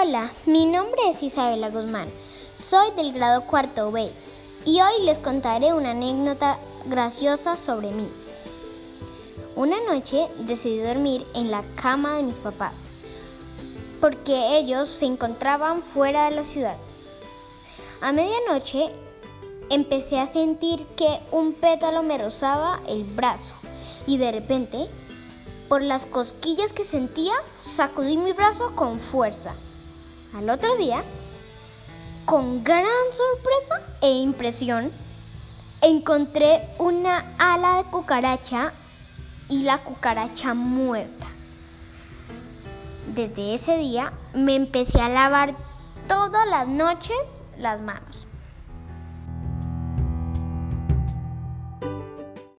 Hola, 0.00 0.30
mi 0.46 0.64
nombre 0.64 1.10
es 1.10 1.24
Isabela 1.24 1.70
Guzmán. 1.70 2.08
Soy 2.56 2.92
del 2.92 3.12
grado 3.12 3.42
cuarto 3.46 3.90
B 3.90 4.12
y 4.64 4.80
hoy 4.80 5.02
les 5.02 5.18
contaré 5.18 5.74
una 5.74 5.90
anécdota 5.90 6.56
graciosa 6.86 7.56
sobre 7.56 7.90
mí. 7.90 8.08
Una 9.56 9.76
noche 9.80 10.28
decidí 10.38 10.78
dormir 10.78 11.26
en 11.34 11.50
la 11.50 11.62
cama 11.74 12.14
de 12.14 12.22
mis 12.22 12.38
papás 12.38 12.90
porque 14.00 14.58
ellos 14.58 14.88
se 14.88 15.06
encontraban 15.06 15.82
fuera 15.82 16.30
de 16.30 16.36
la 16.36 16.44
ciudad. 16.44 16.76
A 18.00 18.12
medianoche 18.12 18.92
empecé 19.68 20.20
a 20.20 20.32
sentir 20.32 20.86
que 20.94 21.08
un 21.32 21.54
pétalo 21.54 22.04
me 22.04 22.18
rozaba 22.18 22.82
el 22.86 23.02
brazo 23.02 23.54
y 24.06 24.16
de 24.16 24.30
repente, 24.30 24.88
por 25.68 25.82
las 25.82 26.06
cosquillas 26.06 26.72
que 26.72 26.84
sentía, 26.84 27.34
sacudí 27.58 28.16
mi 28.16 28.32
brazo 28.32 28.76
con 28.76 29.00
fuerza. 29.00 29.56
Al 30.34 30.50
otro 30.50 30.76
día, 30.76 31.02
con 32.24 32.62
gran 32.62 32.84
sorpresa 33.12 33.82
e 34.02 34.10
impresión, 34.10 34.92
encontré 35.80 36.68
una 36.78 37.24
ala 37.38 37.78
de 37.78 37.84
cucaracha 37.84 38.72
y 39.48 39.62
la 39.62 39.78
cucaracha 39.78 40.54
muerta. 40.54 41.26
Desde 43.14 43.54
ese 43.54 43.78
día 43.78 44.12
me 44.34 44.54
empecé 44.54 45.00
a 45.00 45.08
lavar 45.08 45.56
todas 46.06 46.46
las 46.48 46.68
noches 46.68 47.42
las 47.56 47.80
manos 47.80 48.28